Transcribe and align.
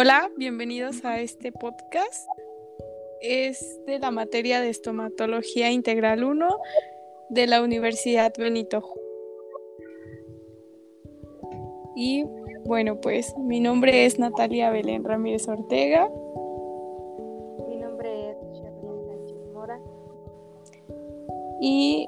Hola, 0.00 0.30
bienvenidos 0.36 1.04
a 1.04 1.18
este 1.18 1.50
podcast. 1.50 2.28
Es 3.20 3.84
de 3.84 3.98
la 3.98 4.12
materia 4.12 4.60
de 4.60 4.68
estomatología 4.68 5.72
integral 5.72 6.22
1 6.22 6.56
de 7.30 7.46
la 7.48 7.60
Universidad 7.60 8.32
Benito. 8.38 8.80
Y 11.96 12.24
bueno, 12.64 13.00
pues 13.00 13.36
mi 13.38 13.58
nombre 13.58 14.06
es 14.06 14.20
Natalia 14.20 14.70
Belén 14.70 15.02
Ramírez 15.02 15.48
Ortega. 15.48 16.08
Mi 17.66 17.78
nombre 17.78 18.30
es 18.30 18.36
Charlene 18.52 19.04
Sánchez 19.04 19.52
Mora. 19.52 19.80
Y 21.60 22.06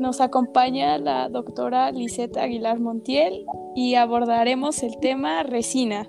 nos 0.00 0.20
acompaña 0.20 0.98
la 0.98 1.28
doctora 1.28 1.92
Lisette 1.92 2.38
Aguilar 2.38 2.80
Montiel 2.80 3.46
y 3.76 3.94
abordaremos 3.94 4.82
el 4.82 4.98
tema 4.98 5.44
resinas. 5.44 6.08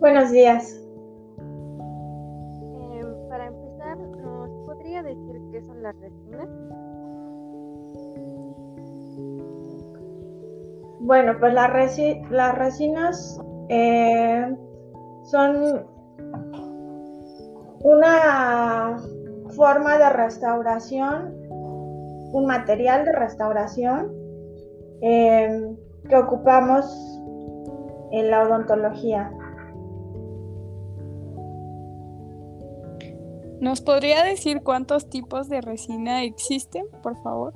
Buenos 0.00 0.30
días. 0.30 0.80
Eh, 1.40 3.04
para 3.28 3.46
empezar, 3.46 3.98
¿nos 3.98 4.48
podría 4.64 5.02
decir 5.02 5.40
qué 5.50 5.60
son 5.60 5.82
las 5.82 5.96
resinas? 5.98 6.48
Bueno, 11.00 11.32
pues 11.40 11.52
las, 11.52 11.72
resinas 12.54 13.40
eh, 13.70 14.56
son 15.24 15.84
una 17.82 18.98
forma 19.56 19.98
de 19.98 20.10
restauración, 20.10 21.34
un 21.50 22.46
material 22.46 23.04
de 23.04 23.12
restauración 23.12 24.12
eh, 25.02 25.76
que 26.08 26.16
ocupamos 26.16 26.84
en 28.12 28.30
la 28.30 28.44
odontología. 28.44 29.32
¿Nos 33.60 33.80
podría 33.80 34.22
decir 34.22 34.62
cuántos 34.62 35.10
tipos 35.10 35.48
de 35.48 35.60
resina 35.60 36.22
existen, 36.22 36.86
por 37.02 37.20
favor? 37.22 37.52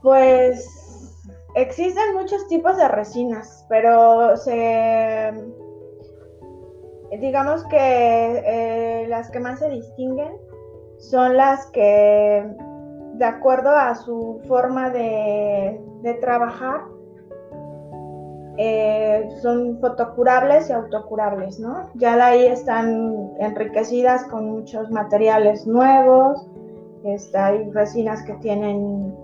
Pues 0.00 0.68
existen 1.54 2.14
muchos 2.14 2.46
tipos 2.46 2.76
de 2.76 2.86
resinas, 2.88 3.66
pero 3.68 4.36
se 4.36 5.32
digamos 7.18 7.64
que 7.66 7.76
eh, 7.76 9.06
las 9.08 9.30
que 9.30 9.40
más 9.40 9.58
se 9.58 9.70
distinguen 9.70 10.32
son 10.98 11.36
las 11.36 11.66
que 11.66 12.46
de 13.14 13.24
acuerdo 13.24 13.70
a 13.70 13.94
su 13.94 14.40
forma 14.46 14.90
de, 14.90 15.80
de 16.02 16.14
trabajar 16.14 16.82
eh, 18.56 18.93
son 19.42 19.78
fotocurables 19.80 20.70
y 20.70 20.72
autocurables, 20.72 21.58
¿no? 21.58 21.90
Ya 21.94 22.16
de 22.16 22.22
ahí 22.22 22.46
están 22.46 23.30
enriquecidas 23.38 24.24
con 24.24 24.50
muchos 24.50 24.90
materiales 24.90 25.66
nuevos, 25.66 26.46
está, 27.04 27.46
hay 27.46 27.70
resinas 27.70 28.22
que 28.22 28.34
tienen 28.34 29.14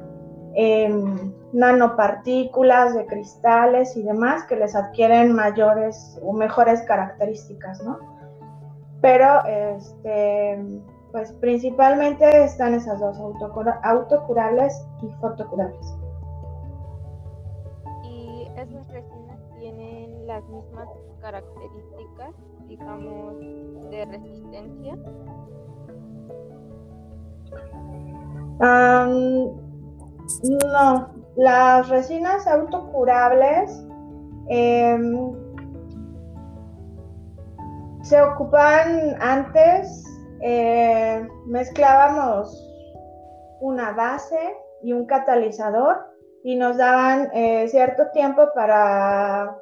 em, 0.55 1.32
nanopartículas 1.52 2.94
de 2.94 3.06
cristales 3.06 3.97
y 3.97 4.02
demás 4.02 4.44
que 4.44 4.56
les 4.56 4.74
adquieren 4.74 5.34
mayores 5.34 6.19
o 6.22 6.32
mejores 6.32 6.82
características, 6.82 7.82
¿no? 7.82 7.98
Pero, 9.00 9.44
este, 9.47 10.62
pues 11.12 11.32
principalmente 11.41 12.44
están 12.44 12.75
esas 12.75 13.00
dos, 13.00 13.19
autocurables 13.82 14.86
y 15.03 15.09
fotocurables. 15.20 15.94
Las 20.30 20.48
mismas 20.48 20.88
características, 21.20 22.34
digamos, 22.68 23.36
de 23.91 24.04
resistencia? 24.04 24.96
no, 30.72 31.08
las 31.34 31.88
resinas 31.88 32.46
autocurables 32.46 33.84
em, 34.48 35.32
se 38.02 38.22
ocupan 38.22 39.16
antes, 39.20 40.04
eh, 40.42 41.26
mezclábamos 41.47 42.54
una 43.60 43.91
base 43.92 44.56
y 44.82 44.92
un 44.92 45.06
catalizador 45.06 46.06
y 46.44 46.54
nos 46.54 46.76
daban 46.76 47.30
eh, 47.34 47.66
cierto 47.66 48.10
tiempo 48.12 48.48
para 48.54 49.56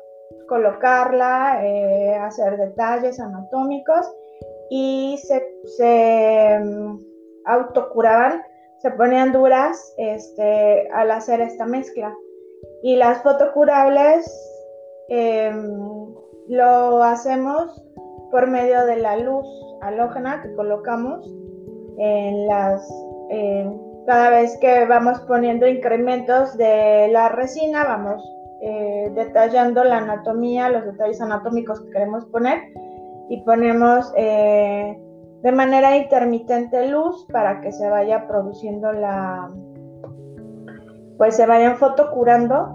colocarla, 0.49 1.61
eh, 1.65 2.15
hacer 2.17 2.57
detalles 2.57 3.21
anatómicos 3.21 4.11
y 4.71 5.19
se, 5.19 6.59
mm, 6.61 6.99
autocuraban, 7.45 8.43
se 8.79 8.91
ponían 8.93 9.33
duras 9.33 9.95
este, 9.99 10.89
al 10.93 11.11
hacer 11.11 11.41
esta 11.41 11.67
mezcla. 11.67 12.15
Y 12.83 12.97
las 12.97 13.23
fotocurables 13.23 14.27
em, 15.09 16.15
lo 16.49 17.03
hacemos 17.03 17.83
por 18.31 18.47
medio 18.47 18.85
de 18.87 18.97
la 18.97 19.17
luz 19.17 19.47
halógena 19.81 20.43
que 20.43 20.55
colocamos 20.55 21.27
en 21.99 22.47
las 22.47 22.87
cada 24.07 24.31
vez 24.31 24.57
que 24.59 24.87
vamos 24.87 25.21
poniendo 25.21 25.67
incrementos 25.67 26.57
de 26.57 27.09
la 27.13 27.29
resina 27.29 27.85
vamos 27.85 28.23
eh, 28.61 29.11
detallando 29.15 29.85
la 29.85 29.99
anatomía, 29.99 30.69
los 30.69 30.85
detalles 30.85 31.21
anatómicos 31.21 31.81
que 31.81 31.91
queremos 31.91 32.25
poner 32.27 32.61
y 33.29 33.43
ponemos 33.43 34.13
eh, 34.17 34.99
de 35.43 35.53
manera 35.53 35.97
intermitente 35.97 36.89
luz 36.89 37.27
para 37.33 37.61
que 37.61 37.71
se 37.73 37.89
vaya 37.89 38.27
produciendo 38.27 38.93
la, 38.93 39.51
pues 41.19 41.37
se 41.37 41.47
vayan 41.47 41.77
fotocurando 41.77 42.75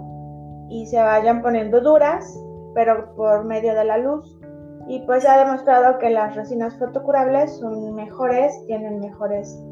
y 0.70 0.86
se 0.86 1.00
vayan 1.02 1.42
poniendo 1.42 1.80
duras, 1.80 2.40
pero 2.74 3.14
por 3.14 3.44
medio 3.44 3.74
de 3.74 3.84
la 3.84 3.98
luz. 3.98 4.38
Y 4.86 5.00
pues 5.06 5.22
se 5.22 5.28
ha 5.28 5.38
demostrado 5.38 5.98
que 5.98 6.10
las 6.10 6.36
resinas 6.36 6.78
fotocurables 6.78 7.56
son 7.56 7.94
mejores, 7.94 8.52
tienen 8.66 9.00
mejores 9.00 9.62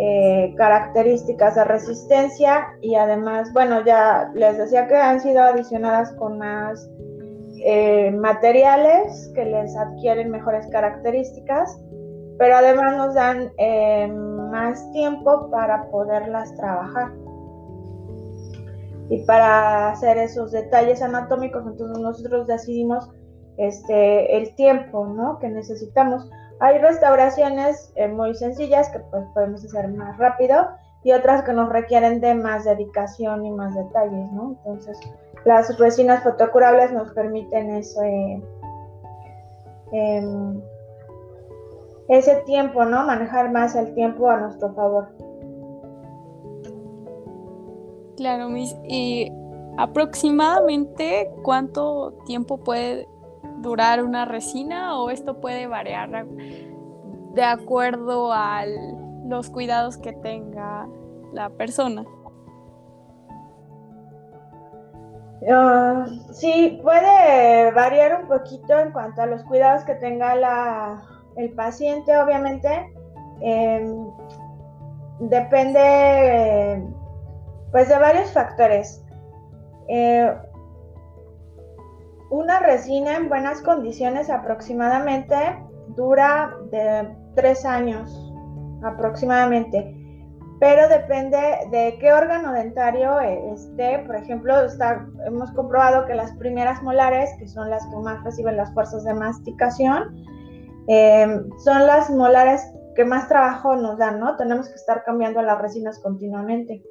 eh, 0.00 0.54
características 0.56 1.56
de 1.56 1.64
resistencia 1.64 2.68
y 2.80 2.94
además, 2.94 3.52
bueno, 3.52 3.84
ya 3.84 4.30
les 4.32 4.56
decía 4.56 4.86
que 4.86 4.94
han 4.94 5.20
sido 5.20 5.42
adicionadas 5.42 6.12
con 6.12 6.38
más 6.38 6.88
eh, 7.64 8.12
materiales 8.12 9.32
que 9.34 9.44
les 9.44 9.76
adquieren 9.76 10.30
mejores 10.30 10.68
características, 10.68 11.80
pero 12.38 12.56
además 12.56 12.96
nos 12.96 13.14
dan 13.14 13.50
eh, 13.58 14.06
más 14.06 14.88
tiempo 14.92 15.50
para 15.50 15.90
poderlas 15.90 16.54
trabajar 16.54 17.12
y 19.10 19.24
para 19.24 19.90
hacer 19.90 20.16
esos 20.18 20.52
detalles 20.52 21.02
anatómicos, 21.02 21.66
entonces 21.66 21.98
nosotros 21.98 22.46
decidimos 22.46 23.10
este, 23.56 24.36
el 24.36 24.54
tiempo 24.54 25.06
¿no? 25.06 25.38
que 25.40 25.48
necesitamos. 25.48 26.30
Hay 26.60 26.78
restauraciones 26.78 27.92
eh, 27.94 28.08
muy 28.08 28.34
sencillas 28.34 28.88
que 28.90 28.98
pues, 28.98 29.24
podemos 29.34 29.64
hacer 29.64 29.88
más 29.88 30.16
rápido 30.18 30.68
y 31.04 31.12
otras 31.12 31.42
que 31.44 31.52
nos 31.52 31.68
requieren 31.68 32.20
de 32.20 32.34
más 32.34 32.64
dedicación 32.64 33.46
y 33.46 33.50
más 33.50 33.74
detalles, 33.74 34.32
¿no? 34.32 34.56
Entonces, 34.58 34.98
las 35.44 35.78
resinas 35.78 36.22
fotocurables 36.24 36.92
nos 36.92 37.12
permiten 37.12 37.70
ese, 37.70 38.42
em, 39.92 40.60
ese 42.08 42.36
tiempo, 42.46 42.84
¿no? 42.84 43.04
Manejar 43.04 43.52
más 43.52 43.76
el 43.76 43.94
tiempo 43.94 44.28
a 44.28 44.38
nuestro 44.38 44.74
favor. 44.74 45.08
Claro, 48.16 48.48
Miss. 48.48 48.74
¿Y 48.82 49.30
aproximadamente 49.76 51.30
cuánto 51.44 52.14
tiempo 52.26 52.58
puede 52.58 53.06
durar 53.60 54.02
una 54.02 54.24
resina 54.24 54.98
o 54.98 55.10
esto 55.10 55.40
puede 55.40 55.66
variar 55.66 56.26
de 57.34 57.44
acuerdo 57.44 58.32
a 58.32 58.64
los 59.26 59.50
cuidados 59.50 59.96
que 59.96 60.12
tenga 60.12 60.88
la 61.32 61.50
persona. 61.50 62.04
Ah, 65.48 66.06
sí, 66.32 66.80
puede 66.82 67.70
variar 67.72 68.22
un 68.22 68.28
poquito 68.28 68.78
en 68.78 68.90
cuanto 68.90 69.22
a 69.22 69.26
los 69.26 69.42
cuidados 69.44 69.84
que 69.84 69.94
tenga 69.94 70.34
la, 70.34 71.02
el 71.36 71.52
paciente, 71.52 72.16
obviamente. 72.18 72.92
Em, 73.40 74.10
depende 75.20 76.82
pues 77.70 77.88
de 77.88 77.98
varios 77.98 78.32
factores. 78.32 79.04
Eh, 79.88 80.34
una 82.30 82.60
resina 82.60 83.16
en 83.16 83.28
buenas 83.28 83.62
condiciones 83.62 84.30
aproximadamente 84.30 85.36
dura 85.96 86.54
de 86.70 87.08
tres 87.34 87.64
años 87.64 88.10
aproximadamente. 88.82 89.94
pero 90.60 90.88
depende 90.88 91.38
de 91.70 91.96
qué 92.00 92.12
órgano 92.12 92.52
dentario 92.52 93.20
esté. 93.20 94.00
Por 94.00 94.16
ejemplo, 94.16 94.64
está, 94.64 95.06
hemos 95.24 95.52
comprobado 95.52 96.04
que 96.06 96.16
las 96.16 96.32
primeras 96.32 96.82
molares, 96.82 97.30
que 97.38 97.46
son 97.46 97.70
las 97.70 97.86
que 97.86 97.96
más 97.96 98.24
reciben 98.24 98.56
las 98.56 98.74
fuerzas 98.74 99.04
de 99.04 99.14
masticación, 99.14 100.16
eh, 100.88 101.42
son 101.58 101.86
las 101.86 102.10
molares 102.10 102.60
que 102.96 103.04
más 103.04 103.28
trabajo 103.28 103.76
nos 103.76 103.98
dan, 103.98 104.18
¿no? 104.18 104.36
Tenemos 104.36 104.68
que 104.68 104.74
estar 104.74 105.04
cambiando 105.04 105.40
las 105.42 105.60
resinas 105.60 106.00
continuamente. 106.00 106.82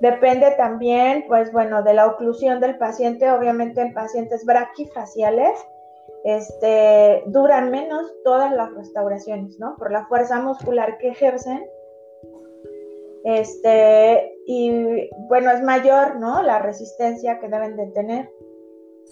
Depende 0.00 0.52
también, 0.56 1.24
pues 1.28 1.52
bueno, 1.52 1.82
de 1.82 1.94
la 1.94 2.06
oclusión 2.06 2.60
del 2.60 2.78
paciente. 2.78 3.30
Obviamente 3.30 3.80
en 3.80 3.94
pacientes 3.94 4.44
braquifaciales 4.44 5.58
este, 6.24 7.22
duran 7.26 7.70
menos 7.70 8.12
todas 8.24 8.52
las 8.52 8.72
restauraciones, 8.74 9.58
¿no? 9.58 9.76
Por 9.76 9.90
la 9.90 10.06
fuerza 10.06 10.40
muscular 10.40 10.98
que 10.98 11.08
ejercen. 11.08 11.64
Este, 13.24 14.36
y 14.46 15.10
bueno, 15.28 15.50
es 15.50 15.62
mayor, 15.62 16.16
¿no? 16.16 16.42
La 16.42 16.58
resistencia 16.58 17.38
que 17.38 17.48
deben 17.48 17.76
de 17.76 17.86
tener. 17.88 18.30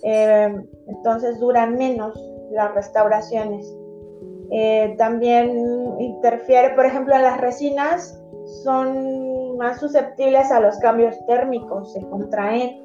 Eh, 0.02 0.56
entonces 0.86 1.38
duran 1.38 1.76
menos 1.76 2.14
las 2.50 2.74
restauraciones. 2.74 3.66
Eh, 4.52 4.94
también 4.98 6.00
interfiere, 6.00 6.74
por 6.74 6.84
ejemplo, 6.84 7.14
en 7.14 7.22
las 7.22 7.40
resinas 7.40 8.20
son 8.64 9.29
más 9.60 9.78
susceptibles 9.78 10.50
a 10.50 10.58
los 10.58 10.78
cambios 10.78 11.14
térmicos, 11.26 11.92
se 11.92 12.00
contraen. 12.08 12.82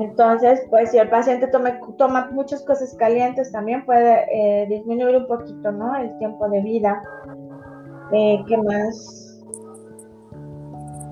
Entonces, 0.00 0.66
pues 0.68 0.90
si 0.90 0.98
el 0.98 1.08
paciente 1.08 1.46
toma 1.46 2.28
muchas 2.32 2.60
cosas 2.64 2.92
calientes, 2.94 3.52
también 3.52 3.84
puede 3.86 4.24
eh, 4.32 4.66
disminuir 4.66 5.16
un 5.16 5.28
poquito, 5.28 5.70
¿no? 5.70 5.94
El 5.94 6.18
tiempo 6.18 6.48
de 6.48 6.60
vida. 6.60 7.00
Eh, 8.12 8.44
¿Qué 8.48 8.56
más? 8.56 9.40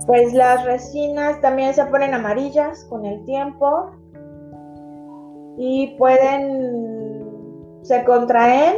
Pues 0.09 0.35
las 0.35 0.65
resinas 0.65 1.41
también 1.41 1.73
se 1.73 1.85
ponen 1.85 2.15
amarillas 2.15 2.85
con 2.91 3.07
el 3.07 3.25
tiempo 3.25 3.93
y 5.57 5.95
pueden, 5.97 7.25
se 7.83 8.03
contraen 8.03 8.75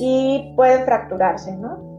y 0.00 0.52
pueden 0.56 0.84
fracturarse, 0.84 1.56
¿no? 1.56 1.89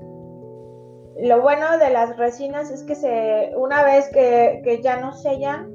Lo 1.21 1.41
bueno 1.41 1.77
de 1.77 1.89
las 1.91 2.18
resinas 2.18 2.71
es 2.71 2.83
que 2.83 2.95
se, 2.95 3.53
una 3.56 3.83
vez 3.83 4.09
que, 4.09 4.62
que 4.63 4.81
ya 4.81 5.00
no 5.00 5.13
sellan, 5.13 5.71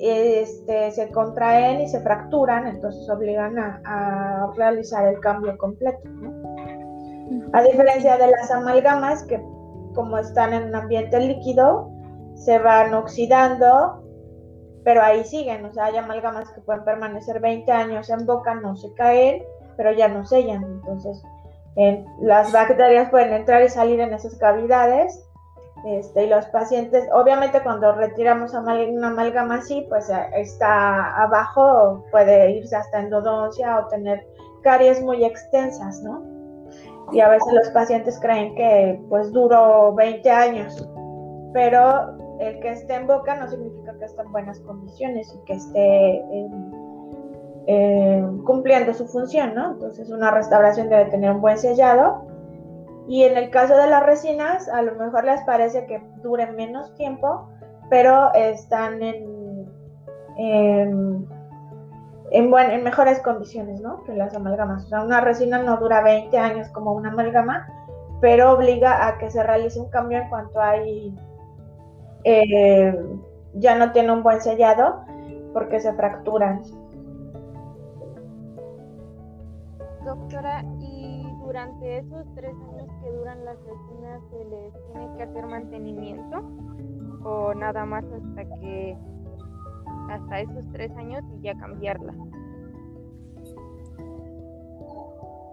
este, 0.00 0.90
se 0.92 1.10
contraen 1.10 1.82
y 1.82 1.88
se 1.88 2.00
fracturan, 2.00 2.66
entonces 2.66 3.08
obligan 3.10 3.58
a, 3.58 4.50
realizar 4.56 5.06
el 5.06 5.20
cambio 5.20 5.56
completo. 5.58 6.00
A 7.52 7.62
diferencia 7.62 8.16
de 8.16 8.28
las 8.28 8.50
amalgamas, 8.50 9.22
que 9.24 9.40
como 9.94 10.18
están 10.18 10.54
en 10.54 10.64
un 10.64 10.74
ambiente 10.74 11.20
líquido, 11.20 11.90
se 12.34 12.58
van 12.58 12.94
oxidando, 12.94 14.02
pero 14.84 15.02
ahí 15.02 15.22
siguen. 15.24 15.64
O 15.66 15.72
sea, 15.72 15.86
hay 15.86 15.96
amalgamas 15.96 16.50
que 16.50 16.62
pueden 16.62 16.84
permanecer 16.84 17.40
20 17.40 17.70
años 17.70 18.08
en 18.08 18.24
boca, 18.24 18.54
no 18.54 18.76
se 18.76 18.92
caen, 18.94 19.42
pero 19.76 19.92
ya 19.92 20.08
no 20.08 20.24
sellan. 20.24 20.64
Entonces, 20.64 21.22
las 22.20 22.52
bacterias 22.52 23.10
pueden 23.10 23.32
entrar 23.32 23.62
y 23.62 23.68
salir 23.68 24.00
en 24.00 24.12
esas 24.12 24.36
cavidades 24.36 25.30
este, 25.84 26.24
y 26.24 26.28
los 26.28 26.44
pacientes, 26.46 27.08
obviamente 27.12 27.62
cuando 27.62 27.92
retiramos 27.92 28.52
una 28.52 29.08
amalgama 29.08 29.56
así, 29.56 29.86
pues 29.88 30.10
eh, 30.10 30.28
está 30.36 31.22
abajo, 31.22 32.04
puede 32.10 32.50
irse 32.52 32.76
hasta 32.76 33.00
endodoncia 33.00 33.78
o 33.78 33.86
tener 33.88 34.26
caries 34.62 35.02
muy 35.02 35.24
extensas, 35.24 36.02
¿no? 36.02 36.22
Y 37.12 37.20
a 37.20 37.28
veces 37.28 37.52
los 37.52 37.68
pacientes 37.70 38.20
creen 38.20 38.54
que 38.54 39.00
pues 39.08 39.32
duró 39.32 39.94
20 39.94 40.30
años, 40.30 40.86
pero 41.54 42.18
el 42.40 42.60
que 42.60 42.72
esté 42.72 42.96
en 42.96 43.06
boca 43.06 43.36
no 43.36 43.48
significa 43.48 43.96
que 43.98 44.04
esté 44.04 44.20
en 44.20 44.32
buenas 44.32 44.60
condiciones 44.60 45.34
y 45.34 45.44
que 45.46 45.54
esté 45.54 46.24
cumpliendo 48.44 48.94
su 48.94 49.06
función, 49.06 49.54
¿no? 49.54 49.72
Entonces 49.72 50.10
una 50.10 50.30
restauración 50.30 50.88
debe 50.88 51.06
tener 51.06 51.30
un 51.30 51.40
buen 51.40 51.58
sellado 51.58 52.30
y 53.10 53.24
en 53.24 53.36
el 53.36 53.50
caso 53.50 53.76
de 53.76 53.88
las 53.88 54.06
resinas, 54.06 54.68
a 54.68 54.82
lo 54.82 54.94
mejor 54.94 55.24
les 55.24 55.42
parece 55.42 55.84
que 55.86 56.00
duren 56.22 56.54
menos 56.54 56.94
tiempo, 56.94 57.48
pero 57.88 58.32
están 58.34 59.02
en, 59.02 59.66
en, 60.36 61.28
en, 62.30 62.84
mejores 62.84 63.18
condiciones 63.20 63.80
¿no? 63.80 64.04
que 64.04 64.12
las 64.12 64.34
amalgamas. 64.36 64.84
O 64.84 64.88
sea, 64.88 65.02
una 65.02 65.20
resina 65.20 65.58
no 65.58 65.76
dura 65.78 66.02
20 66.02 66.38
años 66.38 66.68
como 66.68 66.92
una 66.92 67.08
amalgama, 67.10 67.66
pero 68.20 68.52
obliga 68.52 69.08
a 69.08 69.18
que 69.18 69.28
se 69.28 69.42
realice 69.42 69.80
un 69.80 69.90
cambio 69.90 70.18
en 70.18 70.28
cuanto 70.28 70.60
hay, 70.60 71.12
eh, 72.22 72.96
ya 73.54 73.74
no 73.74 73.90
tiene 73.90 74.12
un 74.12 74.22
buen 74.22 74.40
sellado 74.40 75.00
porque 75.52 75.80
se 75.80 75.92
fracturan. 75.94 76.62
Doctora, 80.04 80.64
y 80.78 81.26
durante 81.44 81.98
esos 81.98 82.26
tres 82.34 82.54
años 82.54 82.88
que 83.02 83.10
duran 83.10 83.44
las 83.44 83.56
resinas 83.64 84.22
se 84.30 84.44
les 84.44 84.72
tiene 84.86 85.16
que 85.16 85.22
hacer 85.24 85.46
mantenimiento 85.46 86.42
o 87.24 87.52
nada 87.54 87.84
más 87.84 88.04
hasta 88.04 88.44
que 88.60 88.96
hasta 90.10 90.40
esos 90.40 90.64
tres 90.72 90.90
años 90.96 91.22
y 91.36 91.42
ya 91.42 91.54
cambiarla. 91.56 92.14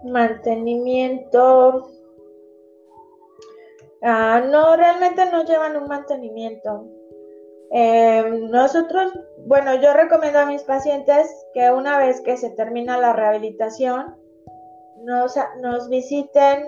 Mantenimiento. 0.04 1.90
Ah, 4.02 4.42
no, 4.48 4.76
realmente 4.76 5.30
no 5.30 5.44
llevan 5.44 5.76
un 5.76 5.88
mantenimiento. 5.88 6.86
Em, 7.70 8.50
nosotros, 8.50 9.12
bueno, 9.46 9.74
yo 9.74 9.92
recomiendo 9.92 10.38
a 10.38 10.46
mis 10.46 10.62
pacientes 10.62 11.28
que 11.52 11.70
una 11.70 11.98
vez 11.98 12.20
que 12.22 12.36
se 12.36 12.50
termina 12.50 12.96
la 12.96 13.12
rehabilitación, 13.12 14.16
nos, 15.08 15.88
visiten 15.88 16.64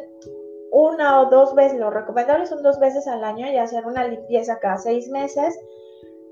una 0.72 1.20
o 1.20 1.30
dos 1.30 1.54
veces, 1.54 1.78
lo 1.78 1.90
recomendable 1.90 2.46
son 2.46 2.62
dos 2.62 2.78
veces 2.78 3.06
al 3.06 3.22
año 3.22 3.46
y 3.52 3.56
hacer 3.56 3.84
una 3.86 4.06
limpieza 4.06 4.58
cada 4.60 4.78
seis 4.78 5.08
meses. 5.10 5.58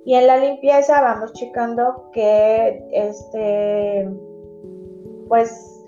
Y 0.05 0.15
en 0.15 0.27
la 0.27 0.39
limpieza 0.39 1.03
vamos 1.03 1.33
checando 1.35 2.11
que, 2.13 2.83
este, 2.93 4.09
pues, 5.29 5.85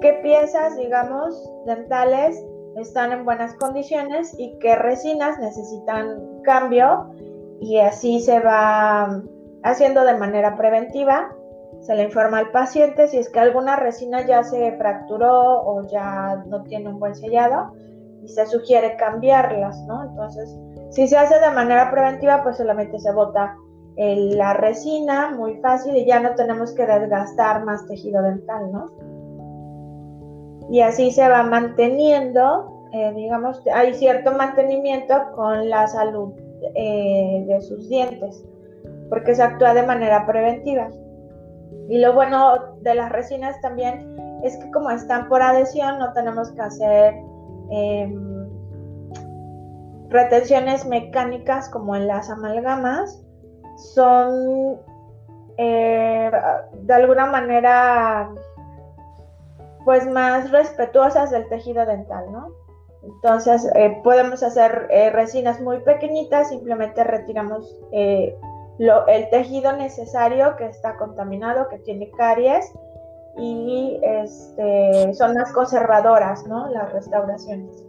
qué 0.00 0.14
piezas, 0.22 0.76
digamos, 0.78 1.34
dentales 1.66 2.42
están 2.76 3.12
en 3.12 3.24
buenas 3.24 3.54
condiciones 3.56 4.34
y 4.38 4.56
qué 4.60 4.76
resinas 4.76 5.38
necesitan 5.38 6.40
cambio 6.42 7.10
y 7.60 7.78
así 7.78 8.20
se 8.20 8.40
va 8.40 9.22
haciendo 9.62 10.04
de 10.04 10.16
manera 10.16 10.56
preventiva 10.56 11.36
se 11.80 11.94
le 11.94 12.04
informa 12.04 12.38
al 12.38 12.50
paciente 12.50 13.08
si 13.08 13.18
es 13.18 13.28
que 13.30 13.40
alguna 13.40 13.76
resina 13.76 14.26
ya 14.26 14.42
se 14.42 14.72
fracturó 14.76 15.62
o 15.62 15.86
ya 15.88 16.44
no 16.46 16.62
tiene 16.64 16.90
un 16.90 16.98
buen 16.98 17.14
sellado 17.14 17.72
y 18.22 18.28
se 18.28 18.46
sugiere 18.46 18.96
cambiarlas, 18.96 19.78
¿no? 19.86 20.04
Entonces, 20.04 20.54
si 20.90 21.08
se 21.08 21.16
hace 21.16 21.40
de 21.40 21.50
manera 21.50 21.90
preventiva, 21.90 22.42
pues 22.42 22.58
solamente 22.58 22.98
se 22.98 23.12
bota 23.12 23.56
la 23.96 24.54
resina 24.54 25.30
muy 25.30 25.56
fácil 25.56 25.96
y 25.96 26.06
ya 26.06 26.20
no 26.20 26.34
tenemos 26.34 26.72
que 26.72 26.86
desgastar 26.86 27.64
más 27.64 27.86
tejido 27.86 28.22
dental, 28.22 28.72
¿no? 28.72 28.90
Y 30.70 30.80
así 30.80 31.10
se 31.10 31.28
va 31.28 31.42
manteniendo, 31.42 32.88
eh, 32.92 33.12
digamos, 33.14 33.60
hay 33.74 33.92
cierto 33.94 34.32
mantenimiento 34.32 35.14
con 35.34 35.68
la 35.68 35.86
salud 35.88 36.32
eh, 36.74 37.44
de 37.46 37.60
sus 37.60 37.88
dientes, 37.88 38.44
porque 39.08 39.34
se 39.34 39.42
actúa 39.42 39.74
de 39.74 39.82
manera 39.82 40.26
preventiva. 40.26 40.88
Y 41.88 41.98
lo 41.98 42.14
bueno 42.14 42.76
de 42.82 42.94
las 42.94 43.10
resinas 43.10 43.60
también 43.60 44.16
es 44.44 44.56
que 44.56 44.70
como 44.70 44.90
están 44.90 45.28
por 45.28 45.42
adhesión, 45.42 45.98
no 45.98 46.12
tenemos 46.12 46.50
que 46.52 46.60
hacer 46.60 47.14
em, 47.70 48.48
retenciones 50.08 50.86
mecánicas 50.86 51.68
como 51.68 51.96
en 51.96 52.06
las 52.06 52.30
amalgamas. 52.30 53.22
Son 53.94 54.78
eh, 55.56 56.30
de 56.72 56.94
alguna 56.94 57.26
manera 57.26 58.30
pues 59.84 60.08
más 60.10 60.50
respetuosas 60.50 61.30
del 61.30 61.48
tejido 61.48 61.84
dental, 61.86 62.30
¿no? 62.30 62.48
Entonces 63.02 63.70
eh, 63.74 64.00
podemos 64.04 64.42
hacer 64.42 64.88
eh, 64.90 65.10
resinas 65.10 65.60
muy 65.60 65.80
pequeñitas, 65.80 66.50
simplemente 66.50 67.02
retiramos 67.02 67.74
el 68.80 69.28
tejido 69.30 69.72
necesario 69.76 70.56
que 70.56 70.66
está 70.66 70.96
contaminado, 70.96 71.68
que 71.68 71.78
tiene 71.80 72.10
caries 72.12 72.72
y 73.36 74.00
este, 74.02 75.12
son 75.14 75.34
más 75.34 75.52
conservadoras, 75.52 76.46
¿no? 76.46 76.68
Las 76.70 76.92
restauraciones. 76.92 77.84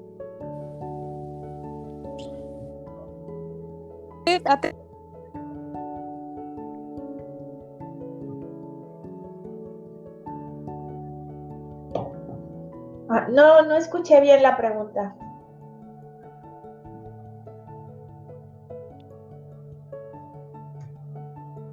Ah, 13.10 13.27
no, 13.29 13.62
no 13.63 13.75
escuché 13.75 14.21
bien 14.21 14.41
la 14.41 14.55
pregunta. 14.55 15.15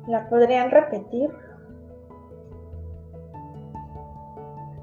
¿La 0.09 0.27
podrían 0.31 0.71
repetir? 0.71 1.31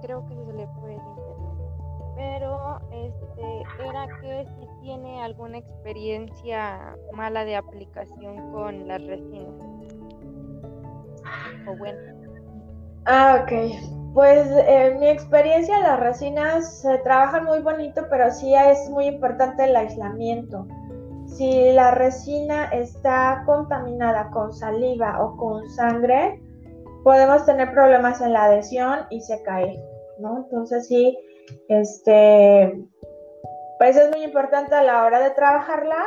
Creo 0.04 0.24
que 0.28 0.36
se 0.36 0.54
le 0.54 0.68
puede. 0.80 1.02
Pero 2.16 2.80
este 2.92 3.64
era 3.84 4.08
que 4.22 4.46
si 4.46 4.82
tiene 4.84 5.24
alguna 5.24 5.58
experiencia 5.58 6.96
mala 7.12 7.44
de 7.44 7.56
aplicación 7.56 8.52
con 8.52 8.88
las 8.88 9.04
resinas. 9.04 9.56
O 11.68 11.76
bueno. 11.76 12.00
Ah, 13.06 13.42
ok. 13.42 14.14
Pues 14.14 14.48
en 14.68 15.00
mi 15.00 15.08
experiencia 15.08 15.80
las 15.80 16.00
resinas 16.00 16.82
se 16.82 17.00
trabajan 17.00 17.46
muy 17.46 17.62
bonito, 17.62 18.04
pero 18.12 18.32
sí 18.32 18.54
es 18.54 18.90
muy 18.92 19.08
importante 19.08 19.64
el 19.64 19.76
aislamiento. 19.76 20.68
Si 21.28 21.74
la 21.74 21.92
resina 21.92 22.66
está 22.66 23.44
contaminada 23.46 24.30
con 24.32 24.54
saliva 24.54 25.24
o 25.24 25.36
con 25.38 25.70
sangre, 25.70 26.42
podemos 27.04 27.46
tener 27.46 27.72
problemas 27.72 28.22
en 28.22 28.34
la 28.34 28.46
adhesión 28.46 29.00
y 29.10 29.22
se 29.22 29.42
cae, 29.44 29.80
¿no? 30.20 30.38
Entonces 30.38 30.88
sí, 30.88 31.18
este, 31.68 32.74
pues 33.78 33.98
es 33.98 34.10
muy 34.10 34.24
importante 34.24 34.74
a 34.74 34.84
la 34.84 35.04
hora 35.04 35.20
de 35.20 35.32
trabajarla, 35.32 35.98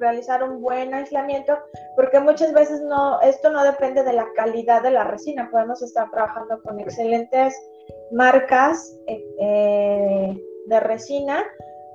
realizar 0.00 0.42
un 0.42 0.62
buen 0.62 0.94
aislamiento, 0.94 1.58
porque 1.94 2.20
muchas 2.20 2.52
veces 2.54 2.80
no, 2.82 3.20
esto 3.20 3.50
no 3.50 3.62
depende 3.64 4.02
de 4.02 4.14
la 4.14 4.26
calidad 4.34 4.82
de 4.82 4.92
la 4.92 5.04
resina. 5.04 5.50
Podemos 5.50 5.82
estar 5.82 6.10
trabajando 6.10 6.62
con 6.62 6.80
excelentes 6.80 7.54
marcas 8.12 8.96
eh, 9.06 9.22
eh, 9.40 10.42
de 10.66 10.80
resina, 10.80 11.44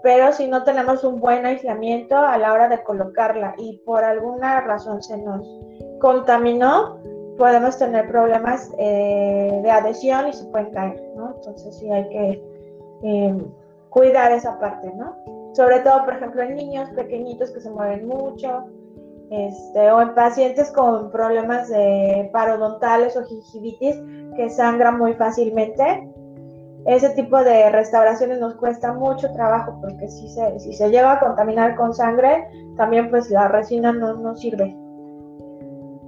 pero 0.07 0.31
si 0.31 0.47
no 0.47 0.63
tenemos 0.63 1.03
un 1.03 1.19
buen 1.19 1.45
aislamiento 1.45 2.15
a 2.15 2.37
la 2.37 2.53
hora 2.53 2.69
de 2.69 2.81
colocarla 2.81 3.55
y 3.57 3.79
por 3.79 4.05
alguna 4.05 4.61
razón 4.61 5.03
se 5.03 5.17
nos 5.17 5.45
contaminó, 5.99 6.97
podemos 7.37 7.77
tener 7.77 8.07
problemas 8.07 8.71
eh, 8.77 9.59
de 9.61 9.69
adhesión 9.69 10.29
y 10.29 10.31
se 10.31 10.45
pueden 10.45 10.71
caer, 10.71 11.03
¿no? 11.17 11.33
Entonces 11.35 11.77
sí 11.77 11.91
hay 11.91 12.07
que 12.07 12.43
eh, 13.03 13.37
cuidar 13.89 14.31
esa 14.31 14.57
parte, 14.59 14.93
¿no? 14.95 15.13
Sobre 15.51 15.81
todo, 15.81 16.05
por 16.05 16.13
ejemplo, 16.13 16.41
en 16.41 16.55
niños 16.55 16.89
pequeñitos 16.91 17.51
que 17.51 17.59
se 17.59 17.69
mueven 17.69 18.07
mucho, 18.07 18.63
este, 19.29 19.91
o 19.91 20.01
en 20.01 20.15
pacientes 20.15 20.71
con 20.71 21.11
problemas 21.11 21.67
de 21.67 22.29
parodontales 22.31 23.17
o 23.17 23.25
gingivitis 23.25 24.01
que 24.37 24.49
sangran 24.49 24.97
muy 24.97 25.15
fácilmente, 25.15 26.09
ese 26.85 27.09
tipo 27.11 27.43
de 27.43 27.69
restauraciones 27.69 28.39
nos 28.39 28.55
cuesta 28.55 28.93
mucho 28.93 29.31
trabajo 29.33 29.77
porque 29.81 30.07
si 30.07 30.29
se, 30.29 30.59
si 30.59 30.73
se 30.73 30.89
llega 30.89 31.13
a 31.13 31.19
contaminar 31.19 31.75
con 31.75 31.93
sangre, 31.93 32.47
también 32.77 33.09
pues 33.09 33.29
la 33.29 33.47
resina 33.47 33.91
no, 33.91 34.15
no 34.15 34.35
sirve. 34.35 34.75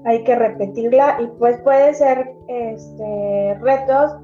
Hay 0.06 0.24
que 0.24 0.36
repetirla 0.36 1.18
y 1.22 1.28
pues 1.38 1.60
puede 1.62 1.94
ser 1.94 2.34
este, 2.48 3.58
retos 3.60 4.16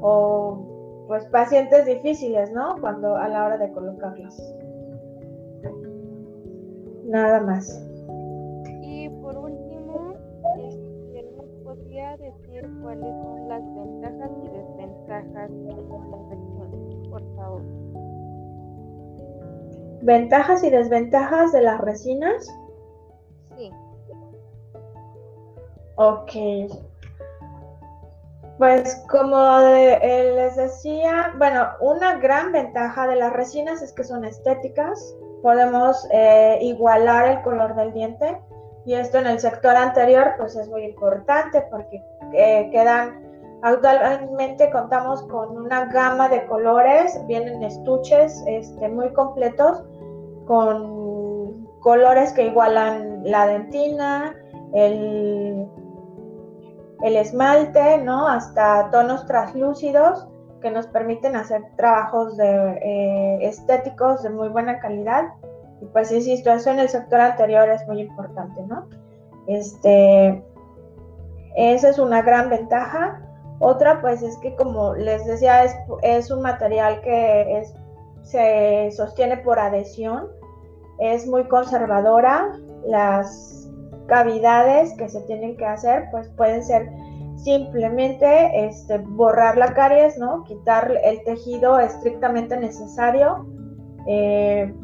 o 0.00 1.04
pues 1.06 1.24
pacientes 1.26 1.86
difíciles, 1.86 2.50
¿no? 2.52 2.76
Cuando 2.80 3.16
a 3.16 3.28
la 3.28 3.44
hora 3.44 3.58
de 3.58 3.70
colocarlas. 3.72 4.40
Nada 7.04 7.40
más. 7.40 7.84
Y 8.82 9.08
por 9.20 9.36
último, 9.36 10.14
este, 10.56 11.28
¿nos 11.36 11.50
podría 11.64 12.16
decir 12.16 12.70
cuáles 12.80 13.10
son 13.22 13.39
por 17.10 17.36
favor? 17.36 17.62
¿Ventajas 20.02 20.64
y 20.64 20.70
desventajas 20.70 21.52
de 21.52 21.62
las 21.62 21.80
resinas? 21.80 22.46
Sí. 23.56 23.70
Ok. 25.96 26.32
Pues 28.58 29.02
como 29.08 29.60
eh, 29.60 30.32
les 30.36 30.56
decía, 30.56 31.32
bueno, 31.38 31.66
una 31.80 32.18
gran 32.18 32.52
ventaja 32.52 33.06
de 33.06 33.16
las 33.16 33.32
resinas 33.32 33.80
es 33.80 33.92
que 33.92 34.04
son 34.04 34.24
estéticas. 34.24 35.14
Podemos 35.42 36.06
eh, 36.12 36.58
igualar 36.60 37.28
el 37.28 37.42
color 37.42 37.74
del 37.74 37.92
diente 37.94 38.38
y 38.84 38.94
esto 38.94 39.18
en 39.18 39.26
el 39.26 39.40
sector 39.40 39.76
anterior 39.76 40.34
pues 40.36 40.56
es 40.56 40.68
muy 40.68 40.84
importante 40.84 41.62
porque 41.70 42.02
eh, 42.34 42.68
quedan 42.70 43.29
actualmente 43.62 44.70
contamos 44.70 45.22
con 45.24 45.56
una 45.56 45.86
gama 45.86 46.28
de 46.28 46.46
colores, 46.46 47.20
vienen 47.26 47.62
estuches 47.62 48.42
este, 48.46 48.88
muy 48.88 49.12
completos 49.12 49.84
con 50.46 51.66
colores 51.80 52.32
que 52.32 52.46
igualan 52.46 53.22
la 53.24 53.46
dentina, 53.46 54.34
el, 54.74 55.68
el 57.02 57.16
esmalte, 57.16 57.98
¿no? 57.98 58.28
Hasta 58.28 58.90
tonos 58.90 59.26
translúcidos 59.26 60.26
que 60.60 60.70
nos 60.70 60.86
permiten 60.88 61.36
hacer 61.36 61.62
trabajos 61.76 62.36
de, 62.36 62.78
eh, 62.82 63.38
estéticos 63.42 64.22
de 64.22 64.30
muy 64.30 64.48
buena 64.48 64.78
calidad. 64.78 65.24
Y 65.80 65.86
pues 65.86 66.12
insisto, 66.12 66.52
eso 66.52 66.70
en 66.70 66.78
el 66.78 66.88
sector 66.88 67.20
anterior 67.20 67.68
es 67.70 67.86
muy 67.86 68.02
importante, 68.02 68.62
¿no? 68.62 68.86
Este, 69.46 70.44
esa 71.56 71.88
es 71.88 71.98
una 71.98 72.22
gran 72.22 72.50
ventaja. 72.50 73.20
Otra, 73.60 74.00
pues 74.00 74.22
es 74.22 74.38
que 74.38 74.54
como 74.56 74.94
les 74.94 75.24
decía, 75.26 75.64
es, 76.02 76.30
un 76.30 76.40
material 76.40 77.02
que 77.02 77.62
se 78.22 78.90
sostiene 78.92 79.36
por 79.36 79.58
adhesión, 79.58 80.28
es 80.98 81.26
muy 81.26 81.44
conservadora, 81.44 82.58
las 82.86 83.70
cavidades 84.06 84.94
que 84.94 85.10
se 85.10 85.20
tienen 85.22 85.58
que 85.58 85.66
hacer, 85.66 86.08
pues 86.10 86.28
pueden 86.38 86.64
ser 86.64 86.88
simplemente 87.36 88.66
este, 88.66 88.96
borrar 88.96 89.58
la 89.58 89.74
caries, 89.74 90.18
¿no? 90.18 90.42
Quitar 90.44 90.92
el 91.04 91.22
tejido 91.24 91.78
estrictamente 91.78 92.56
necesario 92.56 93.46
eh, 94.06 94.74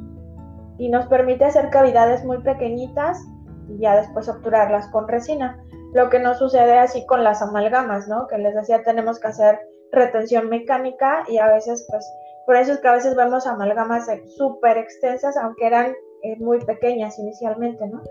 y 0.77 0.91
nos 0.91 1.07
permite 1.07 1.47
hacer 1.47 1.71
cavidades 1.71 2.27
muy 2.27 2.43
pequeñitas 2.43 3.25
y 3.71 3.79
ya 3.79 3.97
después 3.97 4.29
obturarlas 4.29 4.87
con 4.89 5.09
resina. 5.09 5.63
Lo 5.97 6.11
que 6.11 6.19
no 6.19 6.35
sucede 6.35 6.77
así 6.77 7.07
con 7.07 7.25
las 7.25 7.41
amalgamas, 7.41 8.07
¿no? 8.07 8.27
Que 8.27 8.37
les 8.37 8.55
decía, 8.55 8.83
tenemos 8.83 9.19
que 9.19 9.29
hacer 9.29 9.59
retención 9.93 10.51
mecánica 10.51 11.25
y 11.27 11.39
a 11.39 11.51
veces, 11.51 11.87
pues, 11.89 12.07
por 12.45 12.57
eso 12.57 12.73
es 12.73 12.81
que 12.81 12.89
a 12.89 12.93
veces 12.93 13.17
vemos 13.17 13.47
amalgamas 13.47 14.07
súper 14.37 14.77
extensas, 14.77 15.39
aunque 15.39 15.67
eran 15.67 15.95
eh, 16.23 16.37
muy 16.37 16.63
pequeñas 16.63 17.19
inicialmente, 17.19 17.87
¿no? 17.87 18.03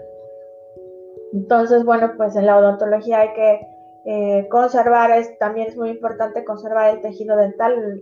Entonces, 1.33 1.85
bueno, 1.85 2.13
pues 2.17 2.35
en 2.35 2.47
la 2.47 2.57
odontología 2.57 3.19
hay 3.19 3.33
que 3.33 3.67
eh, 4.05 4.47
conservar, 4.49 5.11
también 5.39 5.67
es 5.67 5.77
muy 5.77 5.89
importante 5.89 6.43
conservar 6.43 6.89
el 6.89 7.01
tejido 7.01 7.37
dental 7.37 8.01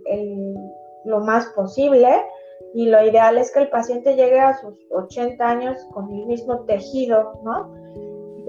lo 1.04 1.20
más 1.20 1.44
posible 1.48 2.24
y 2.72 2.86
lo 2.86 3.04
ideal 3.04 3.36
es 3.36 3.52
que 3.52 3.60
el 3.60 3.68
paciente 3.68 4.16
llegue 4.16 4.40
a 4.40 4.56
sus 4.56 4.78
80 4.92 5.46
años 5.46 5.76
con 5.92 6.10
el 6.10 6.24
mismo 6.24 6.60
tejido 6.60 7.38
¿no? 7.44 7.83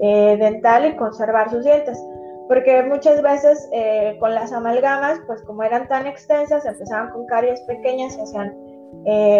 Eh, 0.02 0.36
dental 0.38 0.86
y 0.86 0.96
conservar 0.96 1.50
sus 1.50 1.64
dientes. 1.64 1.98
Porque 2.48 2.82
muchas 2.84 3.22
veces 3.22 3.68
eh, 3.72 4.16
con 4.20 4.34
las 4.34 4.52
amalgamas, 4.52 5.18
pues 5.26 5.42
como 5.42 5.62
eran 5.62 5.88
tan 5.88 6.06
extensas, 6.06 6.64
empezaban 6.64 7.10
con 7.10 7.26
caries 7.26 7.60
pequeñas 7.62 8.16
y 8.16 8.20
hacían 8.20 8.54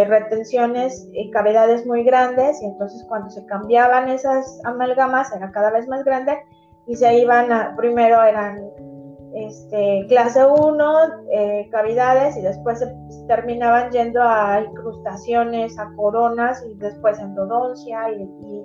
retenciones 0.09 1.09
y 1.13 1.31
cavidades 1.31 1.87
muy 1.87 2.05
grandes 2.05 2.61
y 2.63 2.67
entonces 2.67 3.05
cuando 3.09 3.31
se 3.31 3.45
cambiaban 3.47 4.09
esas 4.09 4.61
amalgamas 4.65 5.35
era 5.35 5.51
cada 5.51 5.71
vez 5.71 5.89
más 5.89 6.05
grande 6.05 6.39
y 6.87 6.95
se 6.95 7.19
iban 7.19 7.51
a, 7.51 7.75
primero 7.77 8.23
eran 8.23 8.71
este, 9.37 10.07
clase 10.09 10.47
1, 10.47 10.99
eh, 11.31 11.69
cavidades, 11.71 12.39
y 12.39 12.43
después 12.43 12.79
se 12.79 12.87
terminaban 13.27 13.91
yendo 13.91 14.23
a 14.23 14.63
incrustaciones, 14.63 15.79
a 15.79 15.93
coronas, 15.95 16.65
y 16.67 16.75
después 16.75 17.19
endodoncia, 17.19 18.11
y, 18.13 18.23
y 18.23 18.63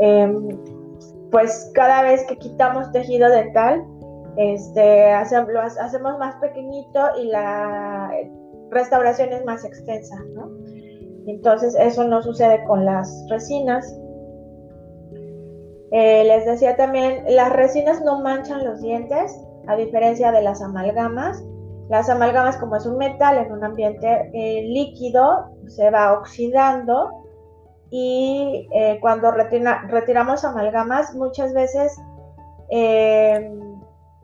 em, 0.00 0.48
pues 1.32 1.72
cada 1.74 2.02
vez 2.02 2.24
que 2.26 2.36
quitamos 2.36 2.92
tejido 2.92 3.28
dental, 3.30 3.82
este, 4.36 5.10
lo 5.48 5.60
hacemos 5.62 6.18
más 6.18 6.36
pequeñito 6.36 7.00
y 7.20 7.24
la 7.28 8.10
restauración 8.70 9.32
es 9.32 9.44
más 9.44 9.64
extensa, 9.64 10.14
¿no? 10.34 10.50
Entonces 11.26 11.74
eso 11.78 12.04
no 12.04 12.22
sucede 12.22 12.62
con 12.64 12.84
las 12.84 13.26
resinas. 13.30 13.98
Eh, 15.90 16.24
les 16.24 16.44
decía 16.44 16.76
también, 16.76 17.24
las 17.28 17.52
resinas 17.52 18.02
no 18.02 18.20
manchan 18.20 18.64
los 18.64 18.82
dientes, 18.82 19.34
a 19.66 19.76
diferencia 19.76 20.32
de 20.32 20.42
las 20.42 20.60
amalgamas. 20.60 21.42
Las 21.88 22.10
amalgamas, 22.10 22.58
como 22.58 22.76
es 22.76 22.84
un 22.84 22.98
metal 22.98 23.38
en 23.38 23.52
un 23.52 23.64
ambiente 23.64 24.30
eh, 24.34 24.62
líquido, 24.64 25.46
se 25.66 25.90
va 25.90 26.12
oxidando 26.12 27.21
y 27.92 28.68
eh, 28.72 28.98
cuando 29.00 29.30
retiramos 29.30 30.44
amalgamas, 30.44 31.14
muchas 31.14 31.52
veces 31.52 31.96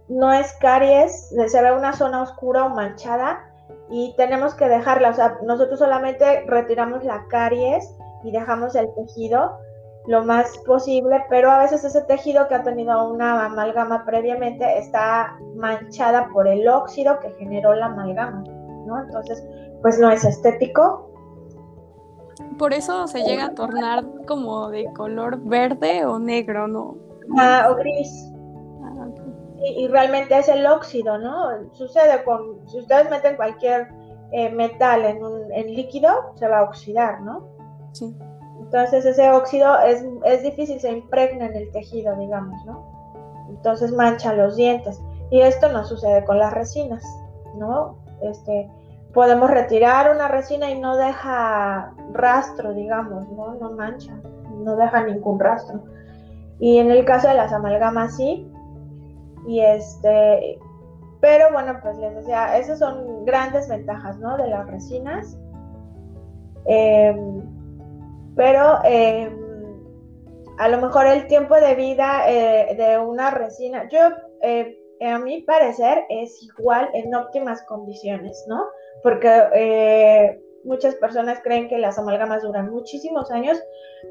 no 0.08 0.32
es 0.32 0.52
caries, 0.54 1.28
se 1.46 1.62
ve 1.62 1.70
una 1.72 1.92
zona 1.92 2.22
oscura 2.22 2.64
o 2.64 2.70
manchada 2.70 3.44
y 3.90 4.14
tenemos 4.16 4.54
que 4.54 4.68
dejarla. 4.68 5.10
O 5.10 5.14
sea, 5.14 5.38
nosotros 5.44 5.78
solamente 5.78 6.44
retiramos 6.46 7.04
la 7.04 7.26
caries 7.28 7.94
y 8.24 8.32
dejamos 8.32 8.74
el 8.74 8.92
tejido 8.94 9.58
lo 10.06 10.24
más 10.24 10.56
posible, 10.66 11.22
pero 11.28 11.50
a 11.50 11.58
veces 11.58 11.84
ese 11.84 12.00
tejido 12.02 12.48
que 12.48 12.54
ha 12.54 12.62
tenido 12.62 13.10
una 13.10 13.44
amalgama 13.44 14.06
previamente 14.06 14.78
está 14.78 15.36
manchada 15.54 16.28
por 16.32 16.48
el 16.48 16.66
óxido 16.66 17.20
que 17.20 17.30
generó 17.32 17.74
la 17.74 17.86
amalgama, 17.86 18.42
¿no? 18.86 19.02
Entonces, 19.02 19.46
pues 19.82 19.98
no 19.98 20.10
es 20.10 20.24
estético. 20.24 21.07
Por 22.58 22.72
eso 22.72 23.06
se 23.06 23.22
llega 23.22 23.46
a 23.46 23.54
tornar 23.54 24.04
como 24.26 24.68
de 24.70 24.84
color 24.94 25.38
verde 25.40 26.04
o 26.04 26.18
negro, 26.18 26.68
¿no? 26.68 26.96
Ah, 27.36 27.68
o 27.70 27.76
gris. 27.76 28.30
Ah, 28.84 29.08
y, 29.56 29.88
realmente 29.88 30.38
es 30.38 30.48
el 30.48 30.66
óxido, 30.66 31.18
¿no? 31.18 31.48
Sucede 31.72 32.22
con, 32.24 32.68
si 32.68 32.78
ustedes 32.78 33.10
meten 33.10 33.36
cualquier 33.36 33.88
eh, 34.32 34.50
metal 34.50 35.04
en, 35.04 35.22
un, 35.24 35.52
en 35.52 35.74
líquido, 35.74 36.32
se 36.36 36.48
va 36.48 36.60
a 36.60 36.62
oxidar, 36.64 37.20
¿no? 37.22 37.48
Sí. 37.92 38.14
Entonces 38.60 39.04
ese 39.04 39.30
óxido 39.30 39.78
es, 39.80 40.04
es 40.24 40.42
difícil, 40.42 40.78
se 40.80 40.92
impregna 40.92 41.46
en 41.46 41.56
el 41.56 41.72
tejido, 41.72 42.16
digamos, 42.16 42.64
¿no? 42.66 42.98
Entonces 43.48 43.92
mancha 43.92 44.32
los 44.34 44.56
dientes. 44.56 45.00
Y 45.30 45.40
esto 45.40 45.70
no 45.72 45.84
sucede 45.84 46.24
con 46.24 46.38
las 46.38 46.52
resinas, 46.52 47.02
¿no? 47.56 47.96
Este, 48.22 48.70
podemos 49.18 49.50
retirar 49.50 50.14
una 50.14 50.28
resina 50.28 50.70
y 50.70 50.78
no 50.78 50.96
deja 50.96 51.92
rastro, 52.12 52.72
digamos, 52.72 53.28
¿no? 53.30 53.54
No 53.54 53.72
mancha, 53.72 54.12
no 54.62 54.76
deja 54.76 55.02
ningún 55.02 55.40
rastro. 55.40 55.82
Y 56.60 56.78
en 56.78 56.92
el 56.92 57.04
caso 57.04 57.26
de 57.26 57.34
las 57.34 57.52
amalgamas 57.52 58.16
sí. 58.16 58.48
Y 59.48 59.58
este, 59.58 60.60
pero 61.20 61.52
bueno, 61.52 61.80
pues 61.82 61.98
les 61.98 62.14
decía, 62.14 62.56
esas 62.58 62.78
son 62.78 63.24
grandes 63.24 63.68
ventajas, 63.68 64.16
¿no? 64.18 64.36
De 64.36 64.46
las 64.46 64.68
resinas. 64.68 65.36
Eh, 66.66 67.16
pero 68.36 68.78
em, 68.84 69.36
a 70.58 70.68
lo 70.68 70.80
mejor 70.80 71.08
el 71.08 71.26
tiempo 71.26 71.56
de 71.56 71.74
vida 71.74 72.22
eh, 72.28 72.72
de 72.76 73.00
una 73.00 73.32
resina, 73.32 73.88
yo, 73.88 73.98
eh, 74.42 74.78
a 75.04 75.18
mi 75.18 75.42
parecer, 75.42 76.04
es 76.08 76.40
igual 76.40 76.88
en 76.94 77.12
óptimas 77.16 77.60
condiciones, 77.62 78.44
¿no? 78.46 78.62
Porque 79.02 79.28
eh, 79.54 80.40
muchas 80.64 80.94
personas 80.96 81.40
creen 81.42 81.68
que 81.68 81.78
las 81.78 81.98
amalgamas 81.98 82.42
duran 82.42 82.70
muchísimos 82.70 83.30
años, 83.30 83.60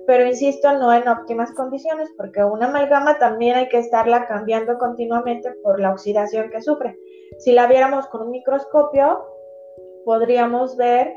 pero 0.06 0.26
insisto, 0.26 0.74
no 0.74 0.94
en 0.94 1.08
óptimas 1.08 1.52
condiciones, 1.54 2.10
porque 2.18 2.44
una 2.44 2.68
amalgama 2.68 3.18
también 3.20 3.56
hay 3.56 3.70
que 3.70 3.80
estarla 3.80 4.26
cambiando 4.26 4.78
continuamente 4.78 5.52
por 5.64 5.80
la 5.80 5.92
oxidación 5.92 6.50
que 6.50 6.62
sufre. 6.62 6.98
Si 7.40 7.52
la 7.52 7.68
viéramos 7.68 8.08
con 8.08 8.24
un 8.24 8.32
microscopio, 8.32 9.26
podríamos 10.06 10.78
ver 10.78 11.14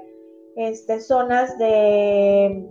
este, 0.56 1.00
zonas 1.00 1.56
de 1.58 2.66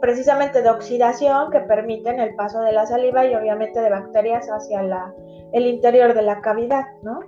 precisamente 0.00 0.62
de 0.62 0.70
oxidación 0.70 1.50
que 1.50 1.60
permiten 1.60 2.18
el 2.20 2.34
paso 2.34 2.62
de 2.62 2.72
la 2.72 2.86
saliva 2.86 3.26
y 3.26 3.34
obviamente 3.34 3.80
de 3.80 3.90
bacterias 3.90 4.48
hacia 4.48 4.82
la, 4.82 5.14
el 5.52 5.66
interior 5.66 6.14
de 6.14 6.22
la 6.22 6.40
cavidad, 6.40 6.84
¿no? 7.02 7.20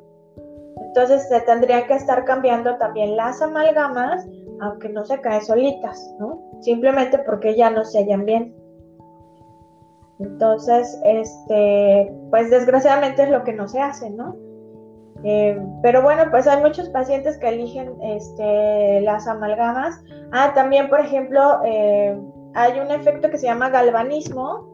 Entonces 0.94 1.26
se 1.26 1.40
tendría 1.40 1.86
que 1.86 1.94
estar 1.94 2.26
cambiando 2.26 2.76
también 2.76 3.16
las 3.16 3.40
amalgamas, 3.40 4.28
aunque 4.60 4.90
no 4.90 5.06
se 5.06 5.22
caen 5.22 5.42
solitas, 5.42 6.14
¿no? 6.20 6.42
Simplemente 6.60 7.18
porque 7.20 7.56
ya 7.56 7.70
no 7.70 7.82
se 7.82 8.00
hallan 8.00 8.26
bien. 8.26 8.54
Entonces, 10.18 11.00
este, 11.02 12.14
pues 12.28 12.50
desgraciadamente 12.50 13.22
es 13.22 13.30
lo 13.30 13.42
que 13.42 13.54
no 13.54 13.68
se 13.68 13.80
hace, 13.80 14.10
¿no? 14.10 14.36
Eh, 15.24 15.58
pero 15.82 16.02
bueno, 16.02 16.24
pues 16.30 16.46
hay 16.46 16.60
muchos 16.60 16.90
pacientes 16.90 17.38
que 17.38 17.48
eligen 17.48 17.94
este, 18.02 19.00
las 19.00 19.26
amalgamas. 19.26 19.98
Ah, 20.30 20.52
también, 20.54 20.90
por 20.90 21.00
ejemplo, 21.00 21.62
eh, 21.64 22.20
hay 22.52 22.80
un 22.80 22.90
efecto 22.90 23.30
que 23.30 23.38
se 23.38 23.46
llama 23.46 23.70
galvanismo 23.70 24.68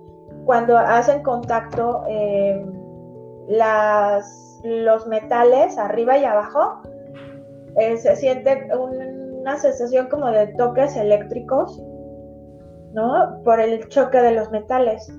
cuando 0.46 0.76
hacen 0.76 1.22
contacto 1.22 2.02
eh, 2.09 2.66
las, 3.46 4.47
los 4.64 5.06
metales 5.06 5.78
arriba 5.78 6.18
y 6.18 6.24
abajo. 6.24 6.82
Eh, 7.76 7.96
se 7.96 8.16
siente 8.16 8.68
una 8.74 9.58
sensación 9.58 10.08
como 10.08 10.26
de 10.30 10.48
toques 10.48 10.96
eléctricos, 10.96 11.80
¿no? 12.92 13.40
Por 13.44 13.60
el 13.60 13.88
choque 13.88 14.18
de 14.18 14.32
los 14.32 14.50
metales. 14.50 15.12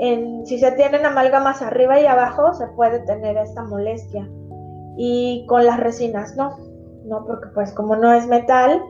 En, 0.00 0.46
si 0.46 0.58
se 0.58 0.72
tienen 0.72 1.06
amalgamas 1.06 1.62
arriba 1.62 2.00
y 2.00 2.06
abajo, 2.06 2.52
se 2.54 2.66
puede 2.68 3.00
tener 3.00 3.36
esta 3.36 3.64
molestia. 3.64 4.28
Y 4.96 5.46
con 5.46 5.64
las 5.64 5.80
resinas 5.80 6.36
no, 6.36 6.56
¿no? 7.04 7.24
Porque 7.24 7.48
pues 7.54 7.72
como 7.72 7.96
no 7.96 8.12
es 8.12 8.26
metal, 8.26 8.82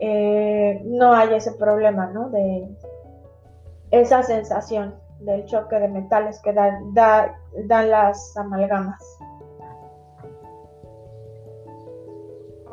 eh, 0.00 0.82
no 0.86 1.12
hay 1.12 1.34
ese 1.34 1.52
problema, 1.52 2.06
¿no? 2.06 2.30
De 2.30 2.68
esa 3.90 4.22
sensación 4.22 4.94
del 5.20 5.44
choque 5.46 5.78
de 5.78 5.88
metales 5.88 6.40
que 6.42 6.52
dan, 6.52 6.94
dan 6.94 7.90
las 7.90 8.36
amalgamas. 8.36 9.02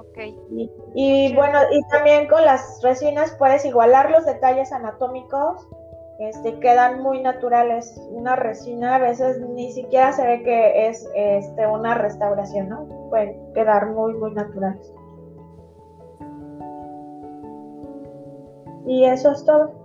Okay. 0.09 0.37
Y, 0.93 1.35
bueno, 1.35 1.59
y 1.71 1.81
también 1.89 2.27
con 2.27 2.45
las 2.45 2.81
resinas 2.81 3.35
puedes 3.37 3.65
igualar 3.65 4.11
los 4.11 4.25
detalles 4.25 4.71
anatómicos, 4.71 5.67
este, 6.19 6.57
quedan 6.59 7.01
muy 7.01 7.21
naturales. 7.21 8.01
Una 8.11 8.37
resina 8.37 8.95
a 8.95 8.99
veces 8.99 9.41
ni 9.41 9.73
siquiera 9.73 10.13
se 10.13 10.25
ve 10.25 10.43
que 10.43 10.87
es 10.87 11.09
este, 11.15 11.67
una 11.67 11.95
restauración, 11.95 12.69
¿no? 12.69 12.85
Pueden 13.09 13.53
quedar 13.53 13.87
muy, 13.91 14.13
muy 14.13 14.33
naturales. 14.33 14.93
Y 18.87 19.03
eso 19.05 19.31
es 19.31 19.43
todo. 19.43 19.84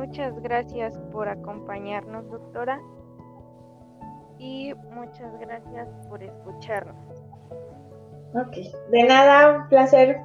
Muchas 0.00 0.40
gracias 0.40 0.98
por 1.12 1.28
acompañarnos, 1.28 2.26
doctora. 2.30 2.80
Y 4.38 4.72
muchas 4.94 5.38
gracias 5.38 5.88
por 6.08 6.22
escucharnos. 6.22 6.96
Ok, 8.34 8.56
de 8.90 9.04
nada, 9.04 9.58
un 9.58 9.68
placer 9.68 10.22